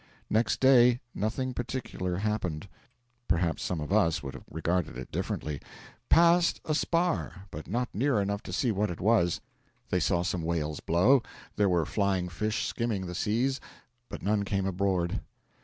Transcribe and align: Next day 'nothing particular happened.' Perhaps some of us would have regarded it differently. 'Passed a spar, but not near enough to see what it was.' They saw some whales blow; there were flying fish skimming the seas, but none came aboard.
Next 0.31 0.59
day 0.59 0.99
'nothing 1.13 1.53
particular 1.53 2.17
happened.' 2.17 2.67
Perhaps 3.27 3.61
some 3.61 3.79
of 3.79 3.93
us 3.93 4.23
would 4.23 4.33
have 4.33 4.45
regarded 4.49 4.97
it 4.97 5.11
differently. 5.11 5.61
'Passed 6.09 6.59
a 6.65 6.73
spar, 6.73 7.45
but 7.51 7.67
not 7.67 7.87
near 7.93 8.19
enough 8.19 8.41
to 8.45 8.51
see 8.51 8.71
what 8.71 8.89
it 8.89 8.99
was.' 8.99 9.41
They 9.91 9.99
saw 9.99 10.23
some 10.23 10.41
whales 10.41 10.79
blow; 10.79 11.21
there 11.55 11.69
were 11.69 11.85
flying 11.85 12.29
fish 12.29 12.65
skimming 12.65 13.05
the 13.05 13.13
seas, 13.13 13.61
but 14.09 14.23
none 14.23 14.43
came 14.43 14.65
aboard. 14.65 15.21